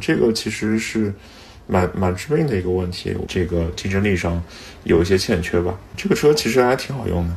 [0.00, 1.14] 这个其实是
[1.66, 4.42] 蛮蛮致命的一个问题，这个竞争力上
[4.84, 5.74] 有一些欠缺吧。
[5.96, 7.34] 这个车其实还挺好用的。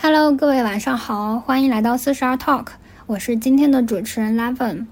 [0.00, 2.66] Hello，各位晚上好，欢迎来到四十二 Talk，
[3.06, 4.86] 我是今天的主持人 Levin。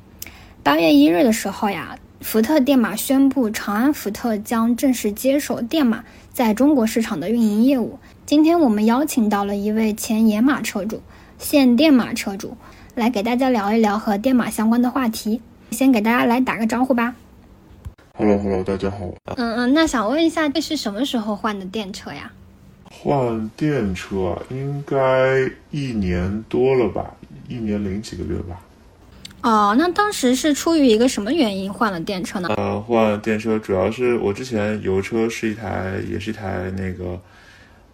[0.63, 7.99] 八月一日的时候呀，福特电马宣布，长安福特将正式接手电马在中国市场的运营业务。
[8.25, 11.03] 今天我们邀请到了一位前野马车主，
[11.39, 12.57] 现电马车主，
[12.95, 15.41] 来给大家聊一聊和电马相关的话题。
[15.71, 17.15] 先给大家来打个招呼吧。
[18.17, 18.99] Hello，Hello，大家好。
[19.37, 22.31] 嗯嗯，那想问一下，这是什么时候换的电车呀？
[22.91, 27.15] 换电车应该一年多了吧，
[27.49, 28.61] 一年零几个月吧。
[29.43, 32.49] 哦，那当时是出于一个什么原因换了电车呢？
[32.57, 37.19] 呃，换电车主要是我之前油车是一台，也是一台那个，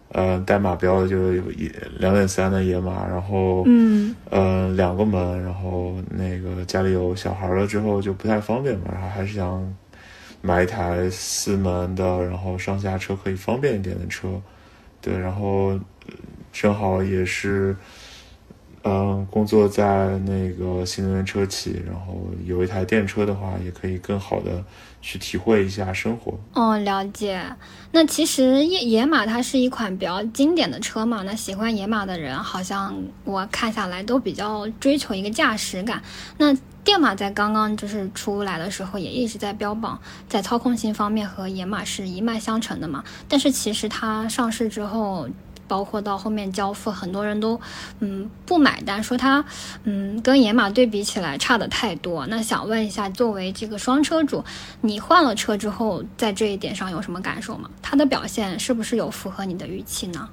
[0.09, 9.75] 呃，带马标的，就是有一两点三的野马，然后嗯，呃，两个门，然后那个家里有小孩了之后就不太方便嘛，然后还是想
[10.41, 14.29] 买一台四门的，然后上下车可以方便一点的车。
[15.01, 15.77] 对，然后
[16.51, 17.75] 正好也是，
[18.83, 24.63] 嗯，工作在那个新能源车企，然后有一台电车的话，也可以更好的
[25.01, 26.37] 去体会一下生活。
[26.53, 27.41] 哦，了解。
[27.91, 36.01] 那其实野野马它是一款比较经典的车嘛，那喜欢野马的人，好像我看下来都比较追求一个驾驶感。
[36.37, 43.03] 那电马在刚刚就是出来的时候，也一直在标榜在操控性方面和野马是一脉相承的嘛。
[43.27, 45.27] 但是其实它上市之后，
[45.67, 47.59] 包括到后面交付，很多人都
[47.99, 49.43] 嗯不买单，说它
[49.83, 52.25] 嗯跟野马对比起来差的太多。
[52.27, 54.43] 那想问一下，作为这个双车主，
[54.81, 57.69] 你换了车之后，在这一点上有什么感受吗？
[57.81, 60.29] 它的表现是不是有符合你的预期呢？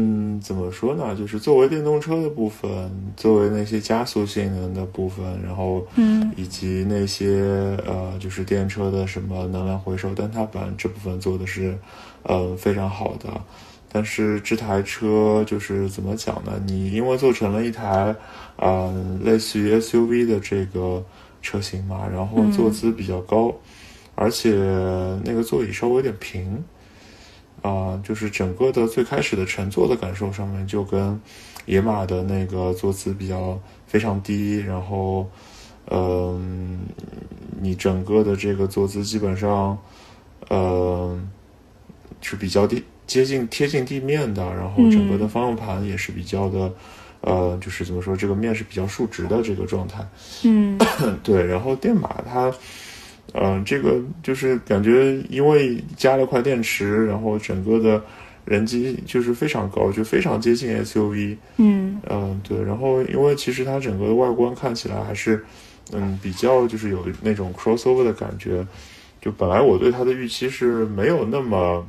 [0.00, 1.16] 嗯，怎么说呢？
[1.16, 11.76] 就是作为电动车的部分，作为那些加速性能的部分，然后，嗯，以及那些呃，就是电车的什么能量回收单踏板这部分做的是，
[12.22, 13.28] 呃，非常好的。
[13.90, 16.60] 但是这台车就是怎么讲呢？
[16.66, 18.14] 你因为做成了一台，
[18.56, 21.04] 呃，类似于 SUV 的这个
[21.40, 23.54] 车型嘛，然后坐姿比较高，
[24.14, 24.50] 而且
[25.24, 26.62] 那个座椅稍微有点平。
[27.60, 31.20] 啊，就是整个的最开始的乘坐的感受上面，就跟
[31.66, 35.28] 野马的那个坐姿比较非常低，然后，
[35.90, 36.78] 嗯，
[37.60, 39.76] 你整个的这个坐姿基本上，
[40.48, 41.20] 呃，
[42.20, 46.72] 是比较低接近贴近地面的，然后整个的方向盘也是比较的，
[47.22, 50.06] 呃，就是怎么说，这个面是比较竖直的这个状态。
[50.44, 50.78] 嗯，
[51.24, 52.54] 对，然后电马它。
[53.34, 58.02] 嗯，这个就是感觉，因为加了块电池，然后整个的
[58.46, 61.36] 人机就是非常高，就非常接近 SUV。
[61.58, 62.62] 嗯嗯，对。
[62.62, 65.44] 然后，因为其实它整个的外观看起来还是，
[65.92, 68.66] 嗯，比较就是有那种 crossover 的感觉。
[69.20, 71.86] 就本来我对它的预期是没有那么，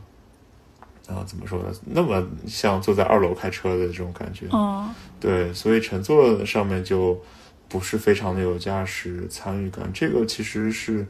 [1.10, 1.72] 啊，怎么说呢？
[1.86, 4.46] 那么像坐在二楼开车的这种感觉。
[4.52, 4.90] 哦。
[5.20, 7.20] 对，所以乘坐上面就
[7.68, 9.90] 不是非常的有驾驶参与感。
[9.94, 11.06] 这个其实是。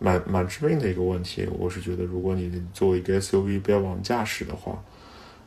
[0.00, 4.80] 蛮蛮致命的一个问题，我是觉得，如果你作为一个 SUV 不要往驾驶的话，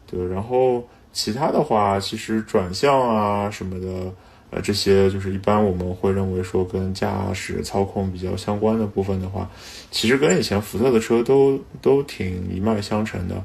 [0.06, 4.14] 对，然后其他的话，其实转向啊什么的，
[4.50, 9.50] 呃，这些就是一般我们会认为说跟驾驶操控比较相关的部分的话，
[9.90, 13.42] 其实跟以前福特的车都都挺一脉相承的，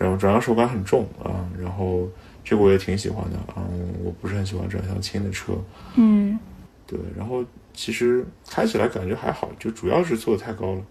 [0.00, 2.08] 然后转向手感很重啊，然后
[2.42, 3.62] 这个我也挺喜欢的啊，
[4.02, 5.52] 我不是很喜欢转向轻的车，
[5.94, 6.38] 嗯，
[6.86, 7.44] 对，然后。
[7.72, 10.82] 其实开起来感觉还好，就主要是坐的太高了，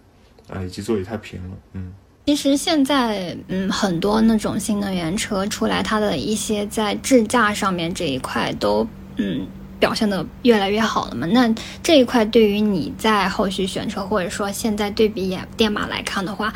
[0.48, 1.94] 啊，以及座椅太平了，嗯。
[2.26, 8.88] 其实现在，嗯，很多那种新能源车出来，它的一些在智驾上面这一块都，
[9.18, 9.46] 嗯，
[9.78, 11.28] 表现的越来越好了嘛。
[11.28, 11.54] 那
[11.84, 16.52] 这一块对于你在后续选车，或者说现在对比电电马来看的话，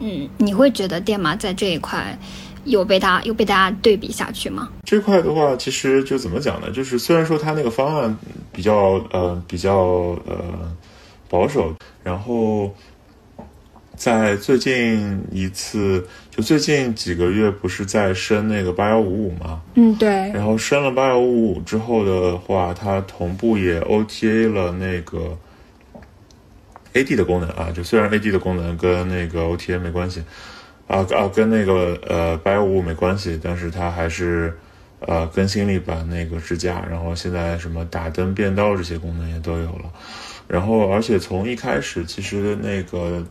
[0.00, 2.18] 嗯，你会觉得电马在这一块？
[2.64, 4.68] 有被大又被大家对比下去吗？
[4.82, 6.68] 这块的话，其实就怎么讲呢？
[6.72, 8.18] 就是虽然说它那个方案
[8.52, 9.76] 比较呃比较
[10.26, 10.36] 呃
[11.28, 11.72] 保守，
[12.02, 12.74] 然后
[13.94, 19.62] 在最近一次就最近几个月不是在升那个八幺五五吗？
[19.76, 20.08] 嗯，对。
[20.32, 25.38] 然后升了八幺五五之后的话，它同步也 OTA 了那个
[26.96, 27.70] AD 的功能啊。
[27.72, 30.24] 就虽然 AD 的功能跟那个 OTA 没关系。
[30.88, 34.56] 啊啊，跟那个呃八幺五没关系，但是它还是
[35.00, 39.92] 呃更新了一版那个支架，然后现在什么打灯变道这些功能也都有了，
[40.46, 43.26] 然后而且从一开始其实那个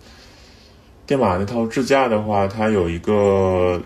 [1.06, 3.82] 电马那套支架的话，它有一个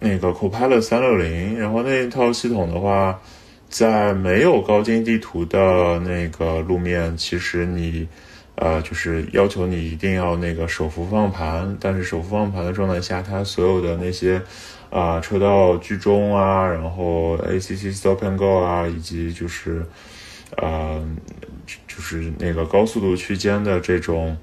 [0.00, 3.20] 那个 Copilot 三六零，然后那一套系统的话，
[3.68, 8.08] 在没有高精地图的那个路面，其实你。
[8.56, 14.40] 呃，就是要求你一定要那个手扶方向盘，但是手扶方向盘的状态下，它所有的那些
[14.90, 19.84] 啊车道居中啊，然后 ACC Stop and Go 啊，以及就是
[20.56, 21.04] 呃
[21.86, 24.36] 就是那个高速度区间的这种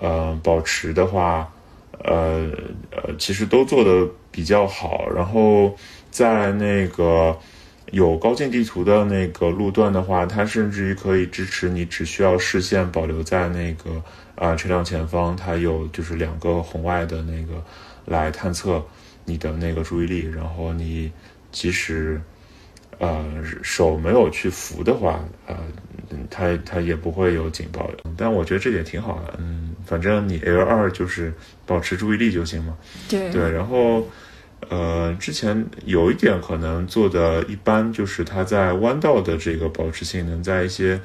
[0.00, 1.48] 呃保持的话，
[2.02, 2.50] 呃
[2.90, 5.76] 呃其实都做的比较好，然后
[6.10, 7.38] 在那个。
[7.94, 14.02] 有高精地图的那个路段的话，它甚至于可以支持你只需要视线保留在那个
[14.34, 17.64] 啊车辆前方，它有就是两个红外的那个
[18.04, 18.84] 来探测
[19.24, 21.12] 你的那个注意力，然后你
[21.52, 22.20] 即使
[22.98, 23.24] 呃
[23.62, 25.56] 手没有去扶的话，呃
[26.28, 27.88] 它它也不会有警报。
[28.16, 31.32] 但我觉得这点挺好的，嗯，反正你 L 二就是
[31.64, 32.76] 保持注意力就行嘛。
[33.08, 34.04] 对对，然后。
[34.68, 41.00] 呃，之前有一点可能做的一般，就是它在弯道的这个保持性能，在一些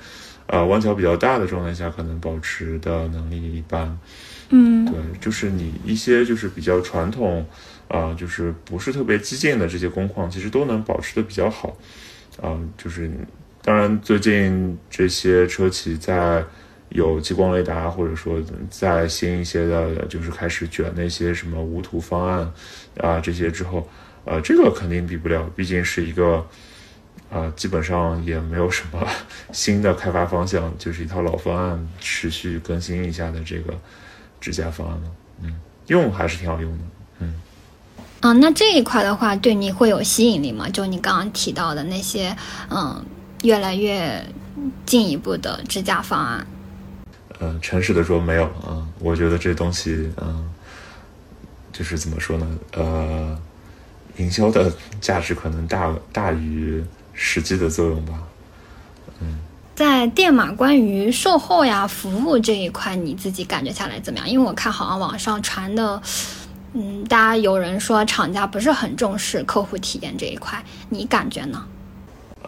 [0.48, 3.98] 呃弯桥比较大的状态下，可能保持的能力一般。
[4.50, 7.46] 嗯，对，就是你一些就是比较传统
[7.88, 11.78] 啊，就是不是特别激进的这些工况，其实都能保持的比较好。
[12.42, 13.12] 啊，就是
[13.64, 16.44] 当然最近这些车企在。
[16.89, 22.51] 有激光雷达，或者说再新一些的，就是开始卷那些什么无图方案
[22.97, 23.88] 啊，这些之后，
[24.25, 26.44] 呃，这个肯定比不了，毕竟是一个
[27.31, 29.07] 啊，基本上也没有什么
[29.51, 33.74] 新的开发方向，就是一套老方案持续更新一下的这个
[34.41, 35.12] 支架方案了。
[35.44, 36.83] 嗯，用还是挺好用的。
[37.19, 37.36] 嗯，
[38.21, 40.68] 啊，那这一块的话，对你会有吸引力吗？
[40.69, 42.36] 就你刚刚提到的那些，
[42.71, 43.06] 嗯，
[43.44, 44.25] 越来越
[44.88, 46.47] 进一步的支架方案。
[47.39, 50.50] 嗯，诚实的说没有啊，我觉得这东西，嗯，
[51.71, 52.59] 就是怎么说呢？
[52.74, 53.39] 呃，
[54.18, 54.69] 营销的
[55.00, 56.83] 价值可能大大于
[57.13, 58.13] 实际的作用吧。
[59.21, 59.39] 嗯，
[59.74, 64.30] 在电马关于售后呀、服务这一块，你自己感觉下来怎么样？
[64.30, 66.01] 因为我看好像网上传的，
[66.74, 71.65] 嗯，大家有人说厂家不是很重视客户体验这一块，你感觉呢？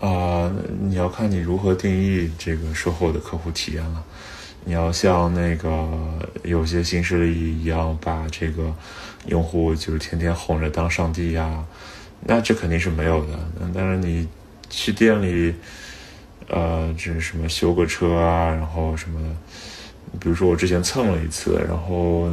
[0.02, 0.52] 啊，
[0.82, 4.04] 你要看你如何定义这个售后的客户体验了。
[4.64, 5.90] 你要像那个
[6.44, 8.72] 有些新势力一样，把这个
[9.26, 11.66] 用户就是天天哄着当上帝呀，
[12.22, 13.40] 那这肯定是没有的。
[13.74, 14.28] 但是你
[14.70, 15.56] 去店里，
[16.48, 19.36] 呃，这什么修个车啊，然后什么，
[20.20, 22.32] 比如说我之前蹭了一次，然后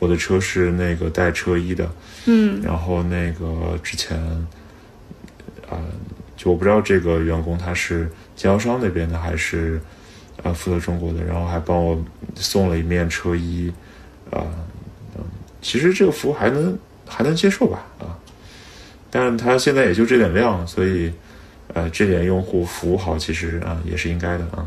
[0.00, 1.88] 我的车是那个带车衣的，
[2.26, 4.18] 嗯，然后那个之前，
[5.70, 5.78] 啊，
[6.36, 9.80] 就我不知道这个员工他是经销商那边的还是。
[10.42, 11.96] 啊，负责中国的，然后还帮我
[12.34, 13.72] 送了一面车衣，
[14.30, 14.42] 啊，
[15.16, 15.22] 嗯，
[15.60, 16.76] 其实这个服务还能
[17.06, 18.18] 还能接受吧，啊，
[19.10, 21.12] 但是他现在也就这点量，所以，
[21.74, 24.66] 呃，这点用户服务好，其实啊也是应该的啊。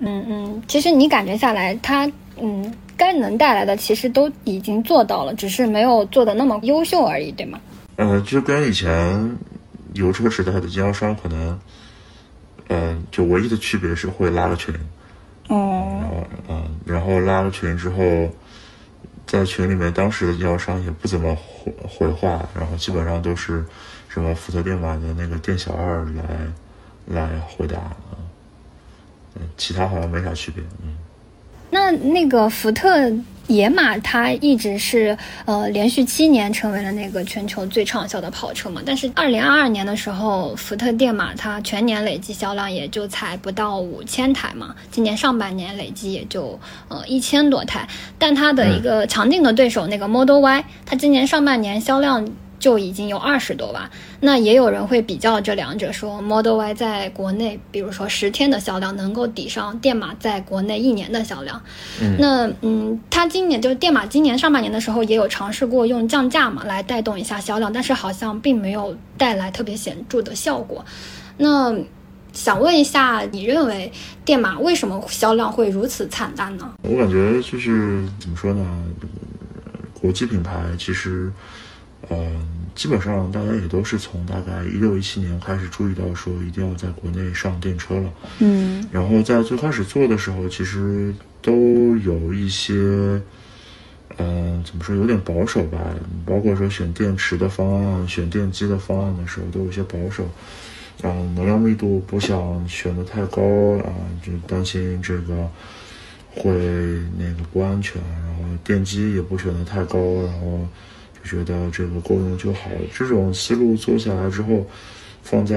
[0.00, 2.08] 嗯嗯，其实你感觉下来，他
[2.40, 7.58] 嗯该能带来的其实都已经做到了，只是没有做的那么优秀而已，对吗？
[7.96, 9.36] 呃，就跟以前
[9.94, 11.58] 油车时代的经销商可能，
[12.68, 14.72] 嗯，就唯一的区别是会拉个群。
[15.48, 18.30] 哦，然后嗯，然后拉了群之后，
[19.26, 23.64] 在群里面，当时的经销商也不怎么回回话，然后基本上都是
[24.08, 26.22] 什么福特电马的那个店小二来
[27.06, 27.96] 来回答啊，
[29.36, 30.96] 嗯，其他好像没啥区别，嗯。
[31.70, 33.12] 那那个福特。
[33.48, 47.88] 野马它一直是呃连续七年成为了那个全球最畅销的跑车嘛，但是二零二二年的时候，福特电马它全年累计销量也就才不到五千台嘛，今年上半年累计也就呃一千多台，
[48.18, 52.28] 但它的一个强劲的对手那个 Model Y，它今年上半年销量。
[52.58, 53.88] 就已经有二十多万，
[54.20, 61.62] 那也有人会比较这两者，说 Model Y 在国内，比如说十天的销量能够抵上电马在国内一年的销量。
[62.02, 70.84] 嗯，那嗯，它今年就是电马今年上半年的时候也有尝试过用降价嘛来带动一下销量，但是好像并没有带来特别显著的效果。
[71.36, 71.72] 那
[72.32, 73.92] 想问一下，你认为
[74.24, 76.72] 电马为什么销量会如此惨淡呢？
[76.82, 78.66] 我感觉就是怎么说呢，
[80.00, 81.32] 国际品牌其实。
[82.10, 82.47] 嗯，
[82.78, 88.12] 基本上大家也都是从大概一六一七年开始注意到说一定要在国内上电车了。
[88.38, 92.74] 嗯，然后在最开始做的时候，其实都有一些，
[94.18, 95.80] 嗯，怎么说，有点保守吧。
[96.24, 100.24] 包括说选电池的方案、选电机的方案的时候，都有些保守。
[101.02, 103.42] 嗯，能量密度不想选的太高
[103.78, 103.90] 啊，
[104.22, 105.50] 就担心这个
[106.36, 106.52] 会
[107.18, 108.00] 那个不安全。
[108.00, 110.64] 然后电机也不选的太高，然后。
[111.28, 114.66] 觉得这个够用就好，这种思路做下来之后，
[115.22, 115.56] 放在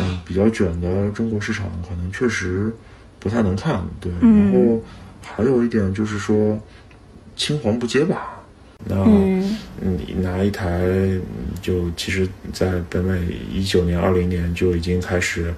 [0.00, 2.72] 嗯比较卷的中国市场，可能确实
[3.18, 3.84] 不太能看。
[4.00, 4.82] 对，然后
[5.22, 6.58] 还有一点就是说，
[7.36, 8.38] 青黄不接吧。
[8.84, 8.96] 那
[9.78, 10.82] 你拿一台，
[11.60, 13.20] 就其实，在北美
[13.52, 15.54] 一九年、二零年就已经开始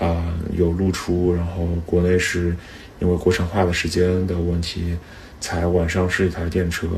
[0.00, 2.56] 啊有露出，然后国内是
[2.98, 4.96] 因为国产化的时间的问题，
[5.40, 6.88] 才晚上是一台电车，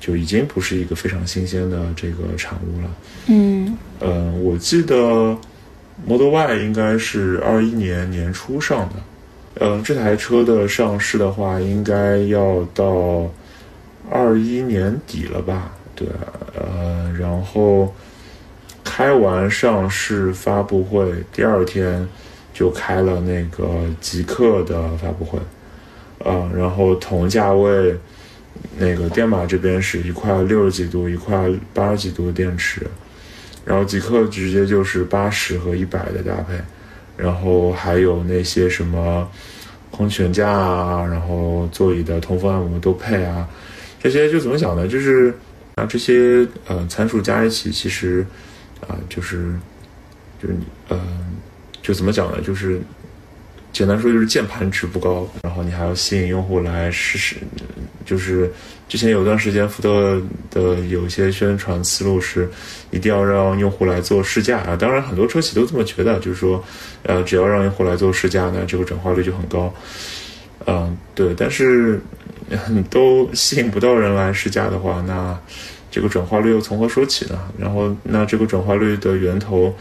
[0.00, 2.90] 就已经不是一个非常新鲜的这个产物了。
[3.28, 5.38] 嗯，呃，我记得
[6.04, 8.94] Model Y 应该是二一年年初上的，
[9.60, 13.30] 嗯，这台车的上市的话，应该要到。
[14.12, 15.70] 二一年底了吧？
[15.94, 16.08] 对，
[16.58, 17.94] 呃，然后
[18.82, 22.08] 开完上市发布会，第二天
[22.52, 25.38] 就开了那个极客的发布会，
[26.24, 27.96] 呃，然后同价位，
[28.78, 32.86] 那个电马这边是一块六十几度，一块八十几度的电池，
[33.64, 36.54] 然后极客直接就是八十和一百的搭配，
[37.16, 39.28] 然后还有那些什么
[39.90, 43.48] 空悬架啊，然后座椅的通风按摩都配啊。
[44.02, 44.88] 这些就怎么讲呢？
[44.88, 45.34] 就是
[45.74, 48.24] 啊，这些呃参数加一起，其实
[48.86, 49.52] 啊，就是
[50.40, 50.98] 就是你呃，
[51.82, 52.40] 就怎么讲呢？
[52.42, 52.80] 就是
[53.72, 57.36] 简单说，就是键盘值不高，然后你还要吸引用户来试试。
[58.04, 58.50] 就是
[58.88, 62.50] 之前有段时间，福特的有些宣传思路是
[62.90, 64.76] 一定要让用户来做试驾啊。
[64.76, 66.62] 当然，很多车企都这么觉得，就是说
[67.04, 69.72] 呃，只要让用户来做试驾，那这个转化率就很高。
[70.66, 72.00] 嗯，对，但是。
[72.90, 75.38] 都吸引不到人来试驾的话，那
[75.88, 77.38] 这个转化率又从何说起呢？
[77.56, 79.72] 然后，那这个转化率的源头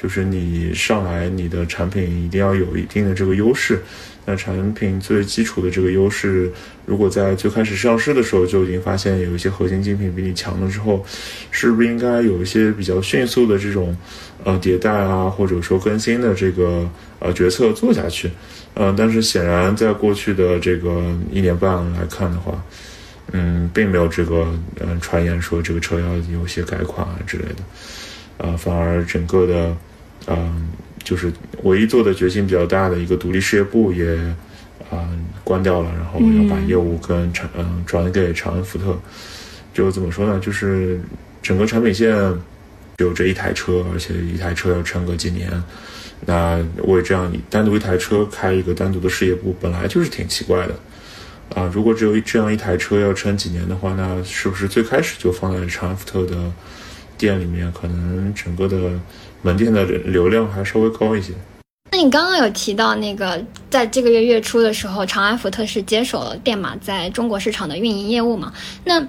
[0.00, 3.82] 就是你上来你的产品一定要有一定的这个优势。
[4.24, 6.52] 那产品最基础的这个优势，
[6.84, 11.02] 如果在最开始上市的时候就已经发现有一些核心竞品比你强了之后，
[11.50, 13.96] 是不是应该有一些比较迅速的这种
[14.44, 16.86] 呃迭代啊，或者说更新的这个
[17.20, 18.30] 呃决策做下去？
[18.74, 21.02] 嗯，但是显然，在过去的这个
[21.32, 22.62] 一年半来看的话，
[23.32, 24.46] 嗯，并没有这个
[24.80, 27.56] 嗯传言说这个车要有些改款啊之类的，
[28.36, 29.74] 呃，反而整个的，
[30.26, 30.68] 嗯，
[31.04, 31.32] 就是
[31.62, 34.04] 唯一做的决心比较大的一个独立事业部也
[34.90, 38.98] 嗯关掉了，然后要把业务跟长嗯转给长安福特，
[39.72, 40.38] 就怎么说呢？
[40.40, 41.00] 就是
[41.42, 42.14] 整个产品线
[42.96, 45.50] 只有这一台车，而且一台车要撑个几年。
[46.26, 50.74] 那为这样你单独一台车开一个单独的事业部，本来就是挺奇怪的，
[51.54, 56.36] 啊，如果只有这样一台车要撑几年的话，那是不是最开始就放在长安福特的
[57.16, 58.90] 店里面，可能整个的
[59.42, 61.32] 门店的流量还稍微高一些？
[61.90, 68.52] 那你刚刚有提到那个，在这个月月初的时候，长安福特是接手了电马在中国市场的运营业务嘛？
[68.84, 69.02] 那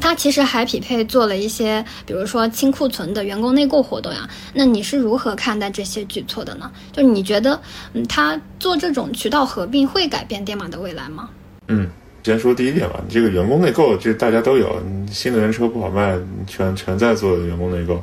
[0.00, 4.28] 它其实还匹配做了一些，比如说清库存的员工内购活动呀。
[4.54, 6.70] 那你是如何看待这些举措的呢？
[6.92, 7.60] 就你觉得，
[7.92, 11.28] 嗯，他做这种渠道合并会改变电马的未来吗？
[11.68, 11.88] 嗯，
[12.24, 13.00] 先说第一点吧。
[13.06, 14.82] 你这个员工内购，这大家都有。
[15.10, 18.02] 新能源车不好卖，全全在做员工内购。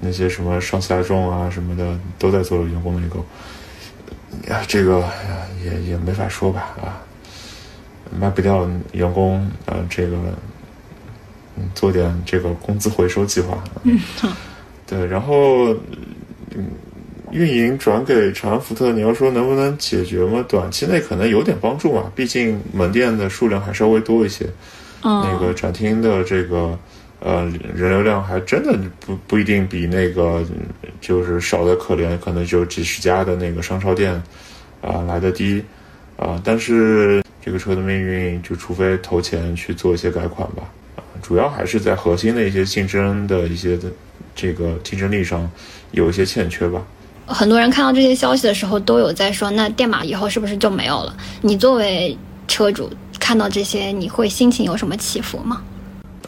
[0.00, 3.20] 那些什么上汽大众啊什么的，都在做员工内购。
[4.52, 5.04] 啊，这个
[5.64, 7.00] 也也没法说吧啊，
[8.18, 10.16] 卖不掉员工，呃，这个。
[11.56, 13.62] 嗯，做点这个工资回收计划。
[13.84, 13.96] 嗯，
[14.88, 15.72] 对，然后，
[16.52, 16.66] 嗯，
[17.30, 20.44] 运营转给长安福特，你要说能不能解决吗？
[20.48, 24.44] 短期内可能有点帮助嘛，毕竟门店的数量还稍微多一些。
[25.00, 26.76] 那个展厅的这个
[27.24, 30.44] 呃人流量还真的不不一定比那个
[31.00, 34.12] 就是少的可怜，可能就几十家的那个商超店
[34.82, 35.64] 啊来的低
[36.18, 36.38] 啊。
[36.44, 40.62] 但是这个车的命运，就除非投钱去做一些改款吧。
[41.22, 43.84] 主要还是在核心的一些竞争的一些的
[44.36, 45.50] 这个竞争力上
[45.92, 46.82] 有一些欠缺吧。
[47.26, 51.16] 很多人看到这些消息的时候，都有在说，那电马以后是不是就没有了？
[51.40, 52.14] 你作为
[52.46, 55.62] 车主看到这些，你会心情有什么起伏吗？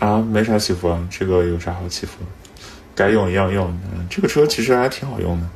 [0.00, 2.14] 啊，没啥起伏啊，这个有啥好起伏？
[2.94, 3.68] 该用一样用。
[3.92, 5.48] 嗯，这个车其实还挺好用的，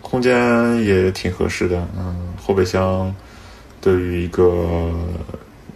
[0.00, 1.86] 空间也挺合适的。
[1.96, 3.14] 嗯，后备箱
[3.80, 4.90] 对于一个。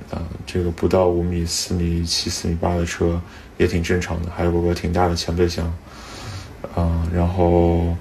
[0.08, 3.20] 啊，这个不到五米、四米七、四米八的车
[3.58, 5.68] 也挺正常的，还有个挺大的前备箱，
[6.76, 7.92] 嗯，然后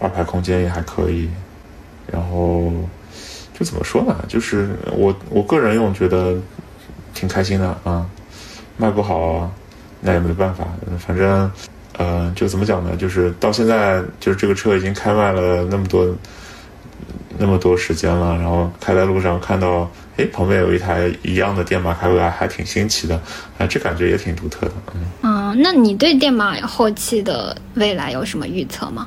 [0.00, 1.30] 二排空间也还可以，
[2.10, 2.72] 然后
[3.56, 4.24] 就怎么说呢？
[4.26, 6.36] 就是我我个人用觉得
[7.14, 8.04] 挺开心的啊，
[8.76, 9.50] 卖不好
[10.00, 10.64] 那也没办法，
[10.98, 11.50] 反正
[11.98, 12.96] 呃，就怎么讲呢？
[12.96, 16.06] 就是到现在，就是这个车已经开卖了那么多
[17.38, 19.90] 那么多时间了，然后开在路上看到。
[20.18, 23.20] 哎，旁边有一台一样的电马开过来，还挺新奇的，
[23.58, 24.72] 啊，这感觉也挺独特的。
[25.20, 29.06] 嗯，那你对电马后期的未来有什么预测吗？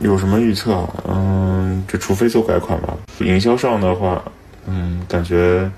[0.00, 0.90] 有什么预测啊？
[1.08, 2.94] 嗯，这除非做改款吧。
[3.20, 4.22] 营销上的话，
[4.66, 5.70] 嗯，感觉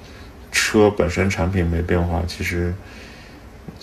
[0.56, 2.72] 车本身产品没变化，其实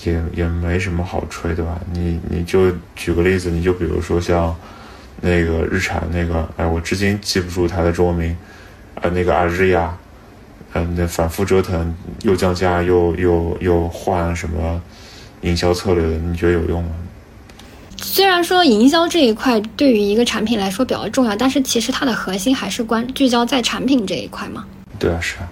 [0.03, 1.79] 也也没什么好吹，对吧？
[1.93, 4.55] 你你就举个例子，你就比如说像
[5.21, 8.35] 那个日产那个，哎，我至今记不住它的中文名，
[8.95, 9.95] 呃，那个阿日亚，
[10.73, 14.81] 嗯，那反复折腾，又降价又又又换什么
[15.41, 16.89] 营销策略的，你觉得有用吗？
[17.97, 24.65] 虽然说营销这一块对于一个产品来说比较重要，但是其实它的核心还是关聚焦在产品这一块嘛。
[24.97, 25.47] 对啊，是啊。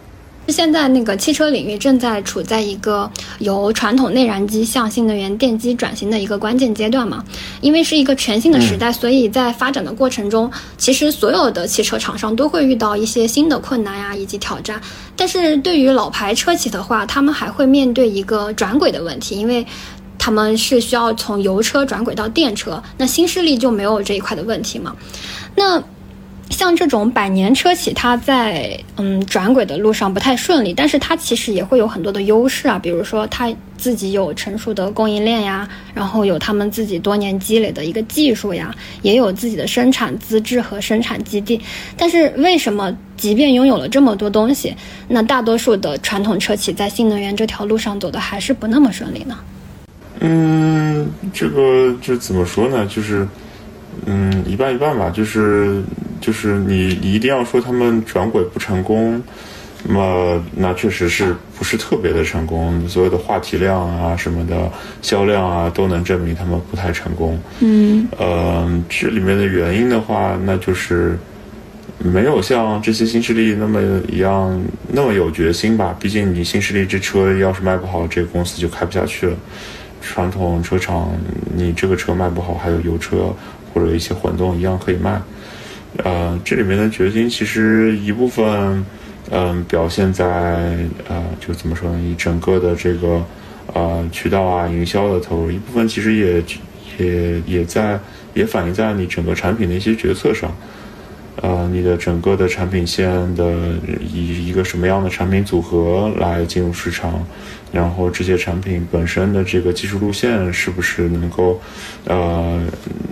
[0.47, 7.23] 现在那个汽车领域正在处在一个由传统内燃机向新能源电机转型的一个关键阶段嘛。
[7.61, 14.81] 因为是一个全新的时代，所以在发展的过程中，其实所有的汽车厂商都会遇到一些新的困难呀以及挑战。
[15.15, 19.65] 但是对于老牌车企的话，他们还会面对一个转轨的问题，因为。
[20.23, 24.95] 他们是需要从油车转轨到电车，那新势力就没有这一块的问题嘛？
[25.55, 25.83] 那
[26.51, 41.59] 像这种百年车企，它在嗯转轨的路上不太顺利，但是它其实也会有很多的优势啊，比如说它自己有成熟的供应链呀，然后有他们自己多年积累的一个技术呀，也有自己的生产资质和生产基地。
[41.97, 44.75] 但是为什么即便拥有了这么多东西，
[45.07, 49.37] 那大多数的传统车企在新能源这条路上走的还是不那么顺利呢？
[50.19, 52.85] 嗯，这个这怎么说呢？
[52.85, 53.27] 就是，
[54.05, 55.09] 嗯，一半一半吧。
[55.09, 55.81] 就是，
[56.21, 59.21] 就是你你一定要说他们转轨不成功，
[59.83, 62.87] 那么那确实是不是特别的成功。
[62.87, 67.37] 所有的话题量啊什么的销量啊都能证明他们不太成功。
[67.59, 71.17] 嗯，呃，这里面的原因的话，那就是
[71.97, 75.95] 没有像这些新势力那么一样那么有决心吧。
[75.99, 79.35] 毕竟你新势力这车要是卖不好，这个公司就开不下去了。
[80.01, 81.11] 传统车厂，
[81.55, 83.33] 你这个车卖不好，还有油车
[83.73, 85.21] 或者一些混动一样可以卖。
[85.97, 88.85] 呃，这里面的决心其实一部分，
[89.29, 90.25] 嗯，表现在
[91.07, 91.97] 呃，就怎么说呢？
[91.99, 93.23] 你整个的这个
[93.73, 96.43] 呃渠道啊、营销的投入，一部分其实也
[96.97, 97.99] 也也在
[98.33, 100.49] 也反映在你整个产品的一些决策上。
[101.37, 103.73] 呃，你的整个的产品线的
[104.13, 107.25] 以一个什么样的产品组合来进入市场，
[107.71, 111.59] 然后这些产品本身的这个技术路线是不是能够，
[112.05, 112.61] 呃，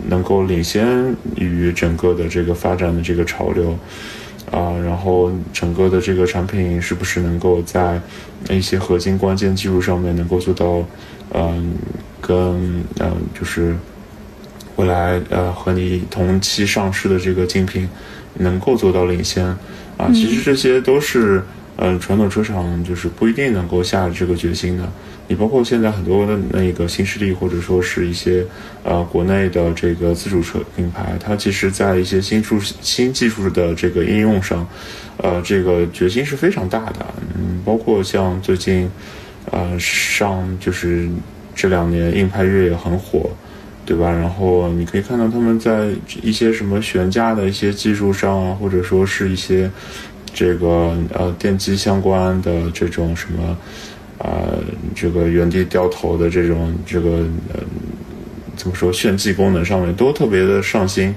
[0.10, 3.72] 能够领先于整个的这个发展的这个潮流，
[4.52, 8.00] 啊，然后整个的这个产品是不是能够在
[8.50, 10.86] 一些核心关键技术上面能够做到，
[11.34, 11.74] 嗯，
[12.20, 13.76] 跟嗯就是。
[14.80, 17.90] 未来呃和你同期上市的这个竞品，
[18.36, 19.46] 能够做到领先
[19.98, 21.44] 啊，其实这些都是
[21.76, 24.90] 嗯传统车厂就是不一定能够下这个决心的。
[25.28, 28.46] 你包括现在很多的那个新势力或者说是一些
[28.84, 34.66] 呃国内的这个自主车品牌，它其实在一些新出新技术的这个应用上，
[35.18, 37.06] 呃这个决心是非常大的。
[37.38, 38.90] 嗯，包括像最近
[39.52, 41.10] 呃上就是
[41.54, 43.30] 这两年硬派越野很火。
[43.90, 44.12] 对吧？
[44.12, 45.90] 然后你可以看到他们在
[46.22, 49.68] 一些什么悬架的一些技术上啊，或者说是一些
[50.32, 53.58] 这个呃电机相关的这种什么
[54.20, 54.46] 啊，
[54.94, 57.60] 这个原地掉头的这种这个呃
[58.56, 61.16] 怎么说炫技功能上面都特别的上心。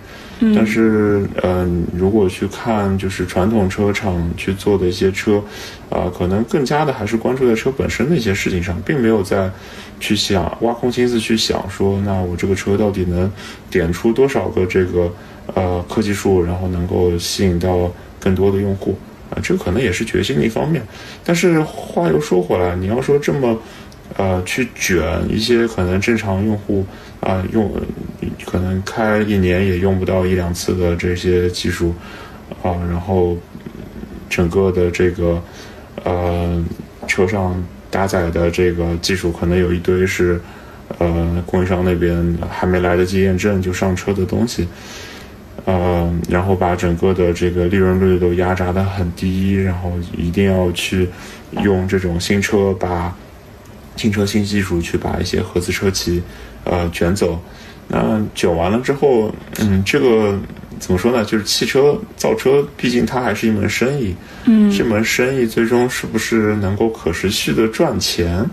[0.55, 5.43] 但是，嗯，如果去看就是传统车厂去做的一些车，
[5.89, 9.51] 啊，可能更加的还是关注在车本身的一些事情上，并没有在
[10.01, 13.31] 去想挖空心思去想说，那我这个车到底能
[13.71, 15.13] 点出多少个这个
[15.55, 18.99] 呃科技树，然后能够吸引到更多的用户
[19.31, 20.83] 啊，这可能也是决心的一方面。
[21.25, 23.59] 但是话又说回来，你要说这么。
[24.19, 26.85] 呃，去卷一些可能正常用户
[27.23, 27.73] 啊用，
[28.45, 31.95] 可能开一年也用不到一两次的这些技术
[32.63, 33.39] 啊，然后
[34.29, 35.41] 整个的这个
[36.03, 36.65] 呃
[37.07, 37.55] 车上
[37.91, 40.41] 搭载的这个技术可能有一堆是
[40.99, 44.67] 呃供应商那边还没来得及验证就上车的东西，
[45.65, 51.09] 呃，然后把整个的这个利润率都压榨的很低，然后一定要去
[51.63, 53.17] 用这种新车把。
[53.95, 56.23] 新车新技术去把一些合资车企，
[56.65, 57.41] 呃卷走，
[57.89, 60.39] 那卷完了之后，嗯，这个
[60.79, 61.25] 怎么说呢？
[61.25, 68.45] 就是汽车造车，毕竟它还是一门生意，嗯，这门生意最终是不是能够可持续的赚钱？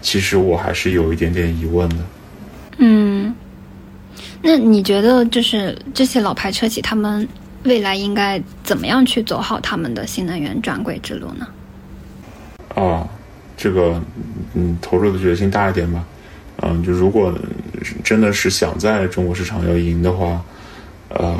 [0.00, 1.96] 其实我还是有一点点疑问的。
[2.78, 3.34] 嗯，
[4.42, 7.26] 那你觉得就是这些老牌车企，他们
[7.62, 11.46] 未来应该怎么样去走好他们的新能源转轨之路呢？
[12.74, 13.08] 啊。
[13.54, 14.02] 这个，
[14.54, 16.04] 嗯，投入的决心大一点吧，
[16.62, 17.34] 嗯，就如果
[18.04, 20.40] 真的是想在中国市场要赢的话，
[21.08, 21.36] 呃，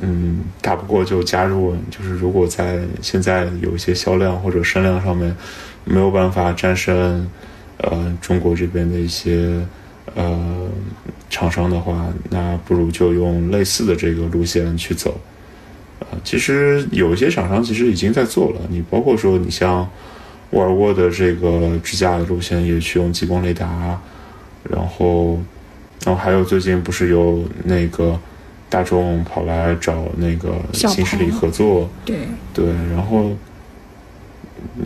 [0.00, 5.34] 嗯，打不过就加入，就是如果在现在有一些销量或者声量上面
[5.84, 7.26] 没有办法战胜
[7.78, 9.58] 呃中国这边的一些
[10.14, 10.68] 呃
[11.30, 15.18] 厂商的话，那不如就用类似的这个路线去走。
[16.00, 19.88] 啊，其实有一些厂商其实已经在做了，你包括说你像
[20.54, 23.98] 沃尔沃的这个支架的路线也去用激光雷达，
[24.70, 25.42] 然后，
[26.04, 28.16] 然后还有最近不是有那个
[28.70, 32.18] 大众跑来找那个新势力合作，对
[32.54, 33.32] 对，然后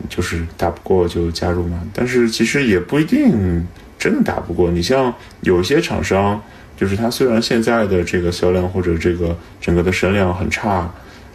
[0.09, 3.67] 就是打不过就加入嘛，但是其实也不一定
[3.99, 4.71] 真的打不过。
[4.71, 6.41] 你像有些厂商，
[6.79, 10.91] 就是它虽然现在的这个销量或者这个整个的声量很差。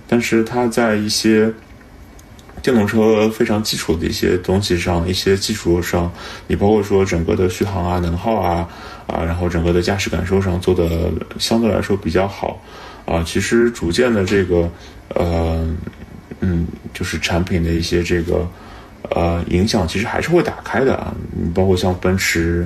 [0.05, 1.51] 但是它在一些
[2.63, 6.11] 电动车非常基础的一些东西上，一些技术上，
[6.47, 8.67] 你包括说整个的续航啊、能耗啊
[9.05, 12.59] 啊，然后整个的驾驶感受上做的相对来说比较好
[13.05, 13.21] 啊。
[13.23, 14.69] 其实逐渐的这个
[15.09, 15.75] 呃
[16.39, 18.47] 嗯，就是产品的一些这个
[19.09, 21.13] 呃影响，其实还是会打开的啊。
[21.31, 22.65] 你包括像奔驰，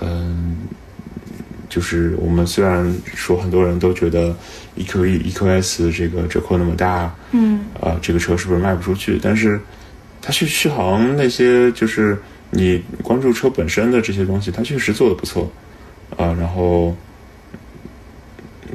[0.00, 0.58] 嗯。
[1.68, 4.34] 就是我们虽然说很多人都觉得
[4.76, 9.18] E Q E E Q S 这个折扣那么大，嗯，啊，这个车是不是卖不出去？
[9.20, 9.60] 但是
[10.22, 12.16] 它去续航那些，就是
[12.50, 15.50] 你关注车本身的这些东西，它确实做的不错，
[16.16, 16.96] 啊，然后，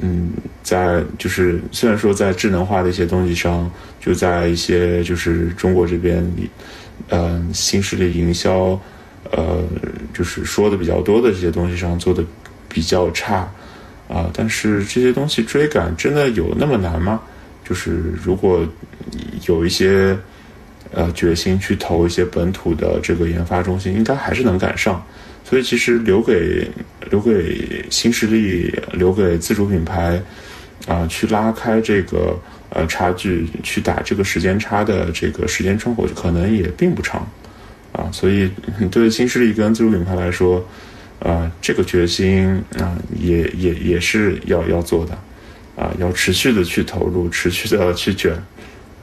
[0.00, 0.30] 嗯，
[0.62, 6.30] 在就是虽然说在智能化的一些东西上，就在一些就是中国这边，
[7.08, 8.78] 嗯，新势力营销，
[9.30, 9.62] 呃，
[10.12, 12.22] 就是说的比较多的这些东西上做的。
[12.72, 13.46] 比较差，
[14.08, 17.20] 啊，但是这些东西追赶真的有那么难吗？
[17.62, 18.66] 就是如果
[19.46, 20.16] 有一些
[20.90, 25.04] 呃决心去投一些本土的这个研发中心，应该还是能赶上。
[25.44, 26.66] 所以其实留给
[27.10, 30.18] 留给新势力，留给自主品牌
[30.86, 32.34] 啊，去拉开这个
[32.70, 37.28] 呃差距，去打这个时间差的这个时间窗口，可能也并不长
[37.92, 38.08] 啊。
[38.10, 38.50] 所以
[38.90, 40.66] 对新势力跟自主品牌来说。
[41.24, 45.16] 啊，这个决心啊，也也也是要要做的，
[45.76, 48.34] 啊，要持续的去投入，持续的去卷，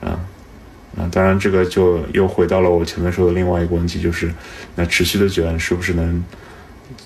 [0.02, 0.20] 啊
[0.98, 4.34] 啊，当然这个就又回到了我前面说的另外一个问题，就是
[4.76, 6.22] 那持续的卷是不是能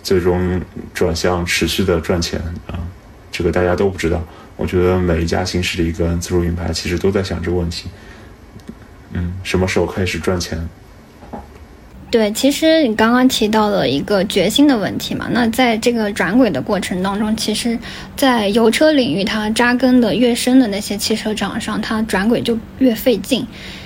[0.01, 0.59] 最终
[0.95, 2.79] 转向持续的赚钱啊？
[3.31, 4.25] 这个大家都不知道。
[4.55, 7.87] 我觉得每一家新势力跟自主品牌其实都在想这个问题，
[9.11, 10.67] 嗯，什么时候开始赚钱？
[12.13, 17.75] 对，其实你刚刚提到了一个决心的问题嘛，那在这个转轨的过程当中，其实，
[18.15, 23.43] 在油车领域，它扎根的越深的那些汽车厂商，它转轨就越费劲，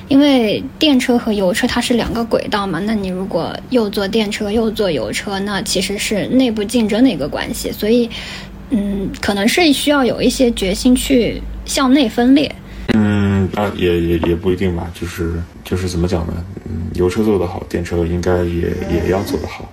[0.09, 8.09] 因为电车和油车它是两个轨道嘛，那你如果又做电车又做油车，那其实是内部竞争的一个关系，所以，
[8.71, 12.53] 嗯，可能是需要有一些决心去向内分裂。
[13.57, 16.45] 啊，也也也不一定吧，就是就是怎么讲呢？
[16.65, 19.67] 嗯，油车做得好，电车应该也也要做得好。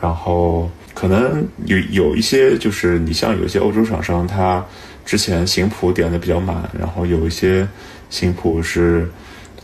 [0.00, 4.64] 然后可能有有一些，就是你像有些欧洲厂商，他
[5.04, 7.66] 之前行谱点的比较满，然后有一些
[8.10, 9.10] 行谱是，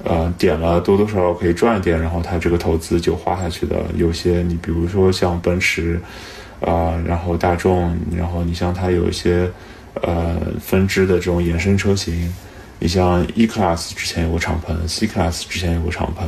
[0.03, 3.77] 呃，点了多多少少可以赚一点，然后他这个投资就花下去的。
[3.95, 6.01] 有些你比如说像奔驰，
[6.61, 9.49] 啊，然后大众，然后你像它有一些
[10.03, 12.35] 呃分支的这种衍生车型。
[12.83, 16.25] 你像 E Class 之前有个敞篷，C Class 之前有个敞篷，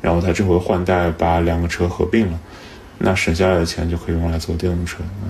[0.00, 2.40] 然后它这回换代把两个车合并了，
[2.96, 5.02] 那省下来的钱就可以用来做电动车。
[5.22, 5.28] 嗯，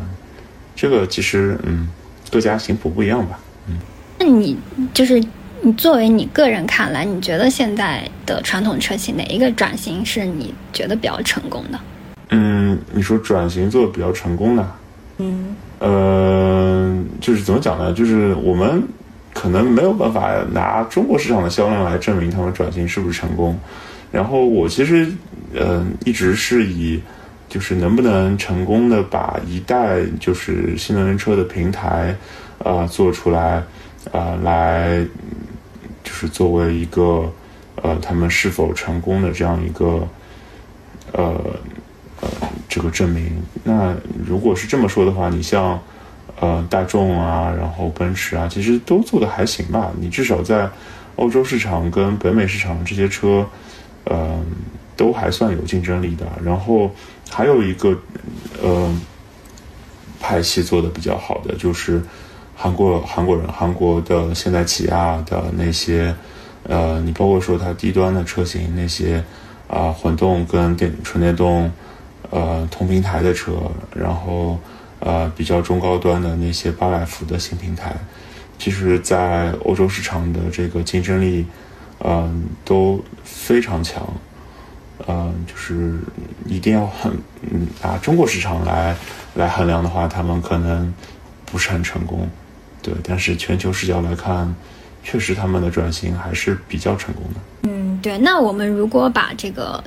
[0.76, 1.88] 这个其实嗯，
[2.30, 3.40] 各家型谱不一样吧。
[3.66, 3.78] 嗯，
[4.20, 4.56] 那你
[4.94, 5.20] 就是
[5.60, 11.80] 你作为你个人看来，你觉得现在的传统车企哪一个转型是你觉得比较成功的？
[12.28, 14.72] 嗯，你说转型做的比较成功的，
[15.18, 17.92] 嗯，呃，就是怎么讲呢？
[17.92, 18.80] 就是我们。
[19.32, 23.58] 可能没有办法拿中国市场的销量来证明他们转型是不是成功。
[24.10, 25.08] 然后我其实，
[25.54, 27.00] 嗯，一直是以，
[27.48, 32.14] 就是能不能成功的把一代就是新能源车的平台，
[32.58, 33.62] 啊，做出来，
[34.12, 35.04] 啊，来，
[36.02, 37.32] 就是作为一个，
[37.76, 40.08] 呃，他们是否成功的这样一个，
[41.12, 41.40] 呃，
[42.20, 42.28] 呃，
[42.68, 43.40] 这个证明。
[43.62, 43.94] 那
[44.26, 45.80] 如果是这么说的话，你像。
[46.38, 49.90] 呃，大众啊，然后奔驰啊，其实都做的还行吧。
[49.98, 50.68] 你至少在
[51.16, 53.46] 欧洲市场跟北美市场这些车，
[54.04, 54.40] 呃，
[54.96, 56.26] 都还算有竞争力的。
[56.44, 56.90] 然后
[57.28, 57.98] 还有一个
[58.62, 58.94] 呃
[60.20, 62.00] 派系做的比较好的，就是
[62.54, 66.14] 韩国韩国人韩国的现代起亚的那些，
[66.62, 69.22] 呃，你包括说它低端的车型那些
[69.68, 71.70] 啊，混动跟电纯电动
[72.30, 73.52] 呃同平台的车，
[73.94, 74.58] 然后。
[75.00, 77.94] 呃比较中高端的那些八百伏的新平台，
[78.58, 81.46] 其实，在欧洲市场的这个竞争力，
[82.04, 84.06] 嗯，都非常强。
[85.08, 85.98] 嗯，就是
[86.44, 87.10] 一定要很
[87.50, 88.94] 嗯拿中国市场来
[89.34, 90.92] 来衡量的话，他们可能
[91.46, 92.28] 不是很成功，
[92.82, 92.92] 对。
[93.02, 94.54] 但是全球视角来看，
[95.02, 97.40] 确实他们的转型还是比较成功的。
[97.62, 98.18] 嗯，对。
[98.18, 99.82] 那我们如果把这个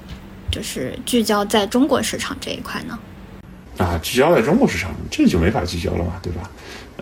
[0.49, 2.97] 就是聚焦在中国市场这一块呢？
[3.77, 6.49] 啊，聚焦在中国市场，这就没法聚焦了嘛，对吧？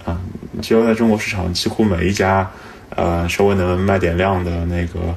[0.06, 0.20] 啊，
[0.62, 2.50] 聚焦在中国市场，几乎每一家
[2.96, 5.16] 呃稍微能卖点量的那个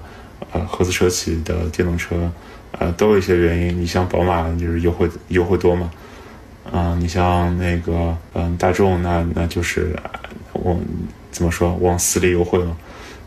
[0.53, 2.31] 呃合资车企的电动车。
[2.77, 3.81] 呃，都有一些原因。
[3.81, 5.89] 你像宝马，就是优惠优惠多嘛，
[6.73, 9.95] 啊，你像那个嗯大众，那那就是
[10.55, 10.77] 往
[11.31, 12.77] 怎么说往死里优惠嘛，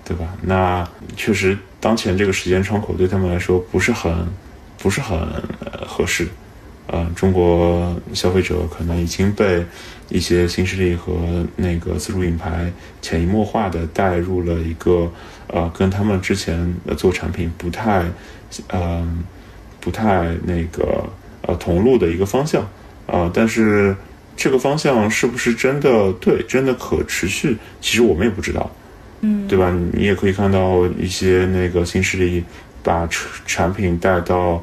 [0.04, 0.26] 对吧？
[0.42, 0.86] 那
[1.16, 4.28] 确实当前这个时间窗口对他们来说不是很
[4.78, 5.18] 不是很
[5.88, 6.28] 合适。
[6.88, 9.64] 呃，中国消费者可能已经被
[10.10, 12.72] 一些新势力和那个自主品牌
[13.02, 15.12] 潜移默化的带入了一个
[15.48, 18.04] 呃跟他们之前做产品不太
[18.74, 19.24] 嗯。
[19.80, 21.08] 不太那个
[21.44, 22.62] 呃同路的一个方向
[23.06, 23.96] 啊，但是
[24.36, 27.56] 这个方向是不是真的对，真的可持续？
[27.80, 28.70] 其实我们也不知道，
[29.22, 29.74] 嗯，对吧？
[29.94, 32.44] 你也可以看到一些那个新势力
[32.84, 33.08] 把
[33.46, 34.62] 产品带到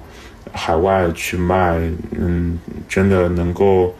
[0.55, 1.79] 海外去卖，
[2.13, 3.95] 嗯，真的能够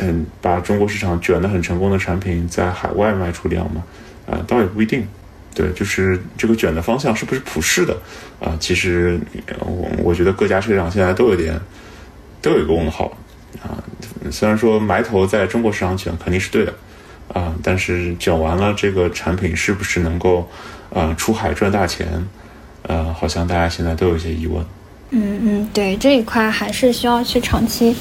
[0.00, 3.84] 嗯把中国市场卷得很成功的产品在海外卖出量吗？
[4.30, 5.06] 啊，倒也不一定。
[5.54, 7.96] 对，就是这个卷的方向是不是普世的
[8.40, 8.56] 啊？
[8.60, 9.18] 其实
[9.58, 11.58] 我我觉得各家车厂现在都有点
[12.40, 13.12] 都有一个问号
[13.60, 13.82] 啊。
[14.30, 16.72] 虽然说埋头在中国市场卷肯定是对的
[17.34, 20.48] 啊，但是卷完了这个产品是不是能够
[20.94, 22.06] 啊出海赚大钱？
[22.82, 24.64] 呃，好像大家现在都有一些疑问。
[25.10, 27.94] 嗯嗯，对这一块还是需要去长期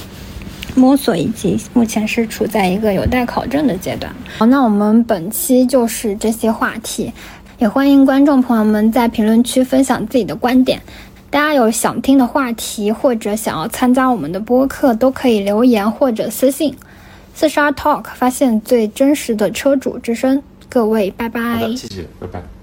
[0.75, 4.13] 摸索，以及目前是处在一个有待考证的阶段。
[4.37, 7.11] 好，那我们本期就是这些话题。
[7.59, 10.79] 也欢迎观众朋友们在评论区分享自己的观点。
[11.31, 16.75] 大家有想听的话题，或者想要参加我们的播客，都可以留言或者私信。
[17.33, 20.41] 四十二 Talk，发现最真实的车主之声。
[20.69, 21.41] 各位，拜拜。
[21.55, 22.56] 好的，谢谢，拜拜。